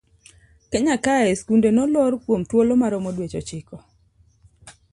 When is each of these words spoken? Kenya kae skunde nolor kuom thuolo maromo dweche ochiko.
Kenya 0.71 0.95
kae 1.05 1.29
skunde 1.39 1.69
nolor 1.77 2.13
kuom 2.23 2.41
thuolo 2.49 2.73
maromo 2.81 3.09
dweche 3.15 3.37
ochiko. 3.41 3.77